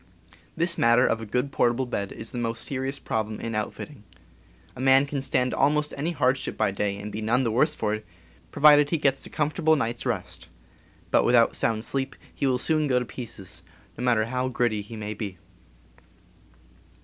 This 0.57 0.79
matter 0.79 1.05
of 1.05 1.21
a 1.21 1.27
good 1.27 1.51
portable 1.51 1.85
bed 1.85 2.11
is 2.11 2.31
the 2.31 2.39
most 2.39 2.63
seri 2.63 2.89
ous 2.89 2.97
problem 2.97 3.39
in 3.39 3.53
outfitting. 3.53 4.01
A 4.75 4.79
man 4.79 5.05
can 5.05 5.21
stand 5.21 5.53
almost 5.53 5.93
any 5.95 6.09
hardship 6.09 6.57
by 6.57 6.71
day, 6.71 6.97
and 6.97 7.11
be 7.11 7.21
none 7.21 7.43
the 7.43 7.51
worse 7.51 7.75
for 7.75 7.93
it, 7.93 8.03
pro 8.51 8.63
vided 8.63 8.89
he 8.89 8.97
gets 8.97 9.23
a 9.27 9.29
comfortable 9.29 9.75
night's 9.75 10.03
rest; 10.03 10.49
but 11.11 11.23
without 11.23 11.55
sound 11.55 11.85
sleep 11.85 12.15
he 12.33 12.47
will 12.47 12.57
soon 12.57 12.87
go 12.87 12.97
to 12.97 13.05
pieces, 13.05 13.61
no 13.95 14.03
matter 14.03 14.25
how 14.25 14.47
gritty 14.47 14.81
he 14.81 14.95
may 14.95 15.13
be. 15.13 15.37